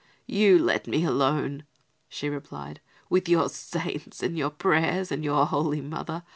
"You 0.25 0.57
let 0.57 0.87
me 0.87 1.03
alone," 1.03 1.63
she 2.09 2.27
replied, 2.27 2.81
"with 3.07 3.29
your 3.29 3.49
saints 3.49 4.23
and 4.23 4.35
your 4.35 4.49
prayers 4.49 5.11
and 5.11 5.23
your 5.23 5.45
Holy 5.45 5.81
Mother. 5.81 6.23